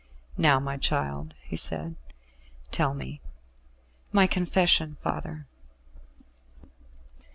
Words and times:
"Now, 0.35 0.59
my 0.59 0.77
child," 0.77 1.35
he 1.43 1.55
said, 1.55 1.95
"tell 2.71 2.95
me." 2.95 3.21
"My 4.11 4.25
confession, 4.25 4.97
father." 4.99 5.45